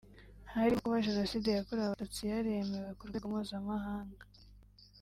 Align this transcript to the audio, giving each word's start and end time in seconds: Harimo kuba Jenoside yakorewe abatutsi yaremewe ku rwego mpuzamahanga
Harimo 0.53 0.79
kuba 0.83 1.05
Jenoside 1.07 1.47
yakorewe 1.51 1.85
abatutsi 1.87 2.21
yaremewe 2.31 2.89
ku 2.97 3.03
rwego 3.09 3.25
mpuzamahanga 3.31 4.23